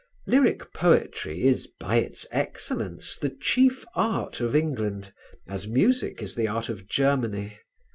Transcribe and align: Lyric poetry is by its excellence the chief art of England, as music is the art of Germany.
Lyric 0.25 0.73
poetry 0.73 1.43
is 1.43 1.67
by 1.79 1.97
its 1.97 2.25
excellence 2.31 3.15
the 3.17 3.29
chief 3.29 3.85
art 3.93 4.39
of 4.41 4.55
England, 4.55 5.13
as 5.47 5.67
music 5.67 6.23
is 6.23 6.33
the 6.33 6.47
art 6.47 6.69
of 6.69 6.87
Germany. 6.89 7.59